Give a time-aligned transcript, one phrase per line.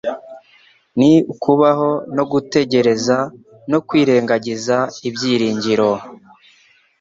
[0.97, 3.17] ni ukubaho no gutegereza
[3.71, 4.77] no kwirengagiza
[5.09, 5.89] ibyiringiro